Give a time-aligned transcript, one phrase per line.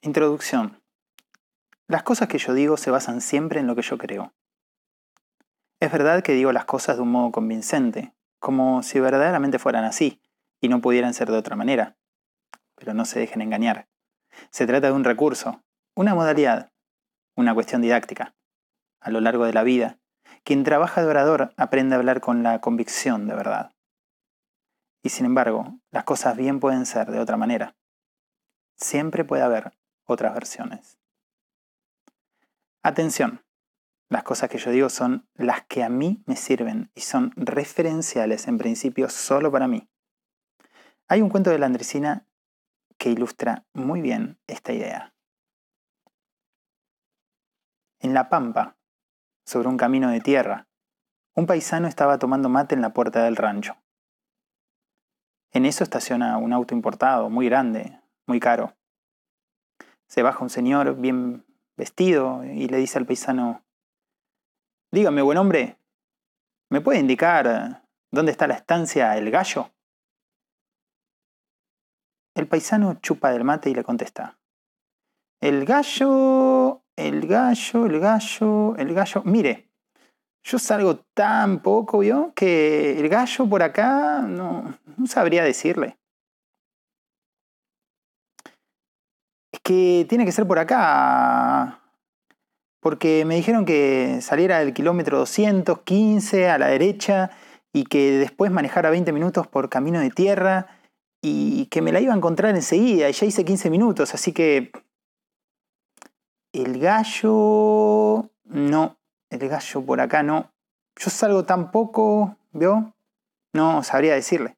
[0.00, 0.80] Introducción.
[1.88, 4.32] Las cosas que yo digo se basan siempre en lo que yo creo.
[5.80, 10.22] Es verdad que digo las cosas de un modo convincente, como si verdaderamente fueran así
[10.60, 11.96] y no pudieran ser de otra manera.
[12.76, 13.88] Pero no se dejen engañar.
[14.50, 15.64] Se trata de un recurso,
[15.96, 16.70] una modalidad,
[17.34, 18.36] una cuestión didáctica.
[19.00, 19.98] A lo largo de la vida,
[20.44, 23.72] quien trabaja de orador aprende a hablar con la convicción de verdad.
[25.02, 27.74] Y sin embargo, las cosas bien pueden ser de otra manera.
[28.76, 29.72] Siempre puede haber
[30.08, 30.98] otras versiones.
[32.82, 33.44] Atención,
[34.08, 38.48] las cosas que yo digo son las que a mí me sirven y son referenciales
[38.48, 39.86] en principio solo para mí.
[41.08, 42.26] Hay un cuento de la Andresina
[42.96, 45.14] que ilustra muy bien esta idea.
[48.00, 48.78] En La Pampa,
[49.44, 50.68] sobre un camino de tierra,
[51.34, 53.76] un paisano estaba tomando mate en la puerta del rancho.
[55.52, 58.77] En eso estaciona un auto importado, muy grande, muy caro.
[60.08, 61.44] Se baja un señor bien
[61.76, 63.62] vestido y le dice al paisano,
[64.90, 65.76] Dígame, buen hombre,
[66.70, 69.70] ¿me puede indicar dónde está la estancia El Gallo?
[72.34, 74.38] El paisano chupa del mate y le contesta,
[75.40, 79.22] El gallo, el gallo, el gallo, el gallo.
[79.24, 79.68] Mire,
[80.42, 82.32] yo salgo tan poco, ¿vio?
[82.34, 85.97] Que el gallo por acá no, no sabría decirle.
[89.68, 91.82] Que tiene que ser por acá,
[92.80, 97.30] porque me dijeron que saliera del kilómetro 215 a la derecha
[97.70, 100.68] y que después manejara 20 minutos por camino de tierra
[101.20, 104.72] y que me la iba a encontrar enseguida y ya hice 15 minutos, así que
[106.54, 108.96] el gallo no,
[109.28, 110.50] el gallo por acá no.
[110.96, 112.38] Yo salgo tan poco.
[113.52, 114.56] No sabría decirle.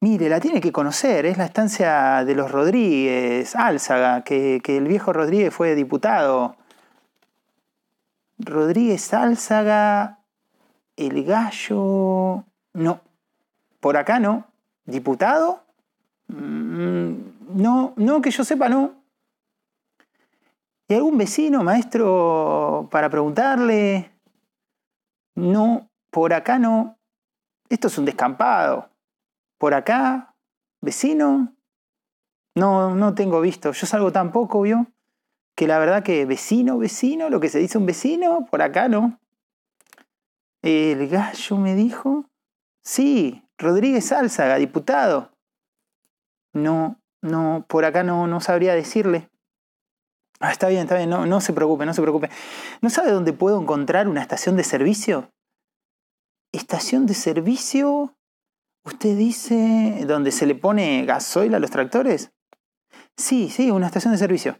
[0.00, 5.12] Mire, la tiene que conocer, es la estancia de los Rodríguez, Álzaga, que, el viejo
[5.12, 6.54] Rodríguez fue diputado.
[8.38, 10.20] Rodríguez Álzaga,
[10.96, 12.44] el gallo...
[12.74, 13.00] No,
[13.80, 14.46] por acá no.
[14.84, 15.64] ¿Diputado?
[16.28, 17.14] Mm,
[17.54, 18.92] no, no, que yo sepa, no.
[20.86, 24.12] ¿Y algún vecino, maestro, para preguntarle?
[25.34, 26.96] No, por acá no.
[27.68, 28.88] Esto es un descampado
[29.58, 30.34] por acá,
[30.80, 31.54] vecino,
[32.54, 33.72] no, no tengo visto.
[33.72, 34.86] Yo salgo tan poco, ¿vio?
[35.54, 39.20] Que la verdad que vecino, vecino, lo que se dice un vecino, por acá no.
[40.62, 42.26] El gallo me dijo,
[42.82, 45.32] sí, Rodríguez Álzaga, diputado.
[46.52, 49.28] No, no, por acá no, no sabría decirle.
[50.40, 52.30] Ah, está bien, está bien, no, no se preocupe, no se preocupe.
[52.80, 55.32] ¿No sabe dónde puedo encontrar una estación de servicio?
[56.52, 58.17] Estación de servicio
[58.88, 62.32] ¿Usted dice dónde se le pone gasoil a los tractores?
[63.18, 64.58] Sí, sí, una estación de servicio.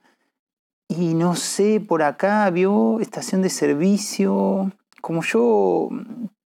[0.86, 4.70] Y no sé, por acá vio estación de servicio.
[5.00, 5.88] Como yo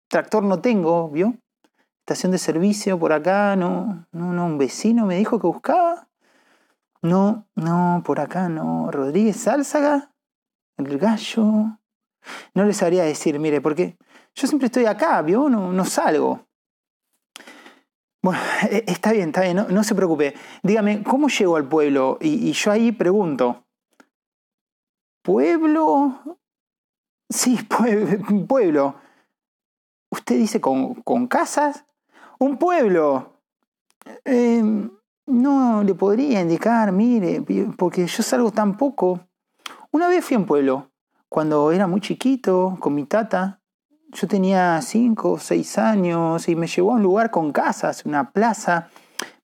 [0.06, 1.34] tractor no tengo, ¿vio?
[2.06, 6.06] Estación de servicio por acá, no, no, no, un vecino me dijo que buscaba.
[7.02, 8.92] No, no, por acá no.
[8.92, 10.12] Rodríguez Sálzaga,
[10.76, 11.80] el gallo.
[12.54, 13.96] No les sabría decir, mire, porque
[14.36, 15.48] yo siempre estoy acá, ¿vio?
[15.48, 16.46] No, no salgo.
[18.22, 18.40] Bueno,
[18.70, 20.34] e, está bien, está bien, no, se preocupe.
[20.62, 22.18] Dígame, ¿cómo llego al pueblo?
[22.20, 23.64] Y, yo ahí pregunto,
[25.22, 26.38] ¿pueblo?
[27.28, 27.58] Sí,
[28.48, 28.94] pueblo.
[30.10, 31.84] ¿Usted dice con, casas?
[32.38, 33.40] Un pueblo.
[34.24, 34.90] Em,
[35.26, 37.42] no le podría indicar, mire,
[37.76, 39.20] porque yo salgo tan poco.
[39.90, 40.92] Una vez fui a un pueblo,
[41.28, 43.61] cuando era muy chiquito, con mi tata,
[44.12, 48.30] yo tenía cinco o seis años y me llevó a un lugar con casas, una
[48.30, 48.88] plaza,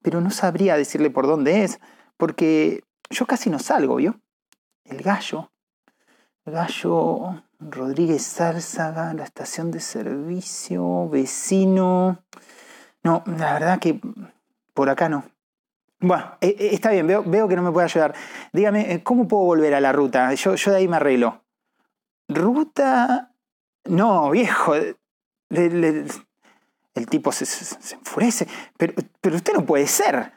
[0.02, 1.80] pero no sabría decirle por dónde es,
[2.16, 4.20] porque yo casi no salgo, ¿vio?
[4.84, 5.50] El gallo.
[6.44, 12.22] El gallo Rodríguez Zárzaga, la estación de servicio, vecino.
[13.02, 14.00] No, la verdad que
[14.74, 15.24] por acá no.
[16.00, 18.14] Bueno, eh, eh, está bien, veo, veo, que no me puede ayudar.
[18.52, 20.32] Dígame, eh, ¿cómo puedo volver a la ruta?
[20.34, 21.42] Yo, yo de ahí me arreglo.
[22.28, 23.27] Ruta
[23.88, 24.74] no, viejo.
[24.74, 26.06] el
[27.08, 27.44] tipo se,
[27.94, 28.46] enfurece.
[28.76, 30.32] Pero, pero, usted no puede ser.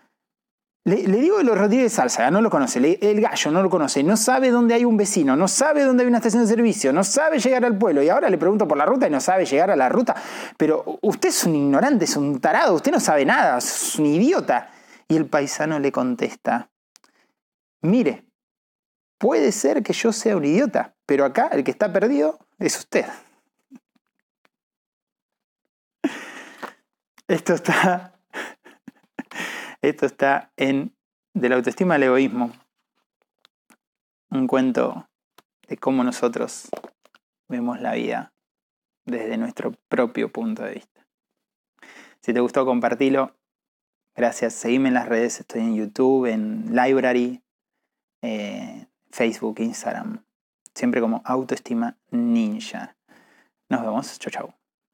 [0.83, 2.97] Le, digo de los Rodríguez Salsa, no lo conoce.
[3.01, 4.03] el gallo no lo conoce.
[4.03, 5.35] No sabe dónde hay un vecino.
[5.35, 6.91] No sabe dónde hay una estación de servicio.
[6.91, 8.01] No sabe llegar al pueblo.
[8.01, 10.15] Y ahora le pregunto por la ruta y no sabe llegar a la ruta.
[10.57, 12.73] Pero usted es un ignorante, es un tarado.
[12.73, 13.59] Usted no sabe nada.
[13.59, 14.71] Es un idiota.
[15.07, 16.69] Y el paisano le contesta.
[17.81, 18.25] Mire,
[19.19, 20.95] puede ser que yo sea un idiota.
[21.05, 23.05] Pero acá el que está perdido es usted.
[27.31, 28.19] Esto está,
[29.81, 30.93] esto está en
[31.33, 32.51] de la autoestima al egoísmo.
[34.29, 35.07] Un cuento
[35.65, 36.67] de cómo nosotros
[37.47, 38.33] vemos la vida
[39.05, 41.07] desde nuestro propio punto de vista.
[42.21, 43.33] Si te gustó, compartilo.
[44.13, 44.53] Gracias.
[44.53, 45.39] Seguime en las redes.
[45.39, 47.41] Estoy en YouTube, en Library,
[48.23, 50.21] eh, Facebook, Instagram.
[50.75, 52.97] Siempre como autoestima ninja.
[53.69, 54.19] Nos vemos.
[54.19, 54.60] Chau, chau.